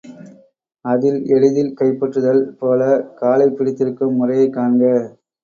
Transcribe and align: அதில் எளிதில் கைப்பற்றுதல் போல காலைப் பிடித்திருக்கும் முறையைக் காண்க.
அதில் 0.85 1.19
எளிதில் 1.25 1.75
கைப்பற்றுதல் 1.81 2.41
போல 2.59 2.81
காலைப் 3.15 3.55
பிடித்திருக்கும் 3.57 4.15
முறையைக் 4.15 4.53
காண்க. 4.53 4.83